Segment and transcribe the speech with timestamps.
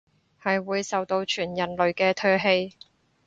[0.41, 2.73] 係會受到全人類嘅唾棄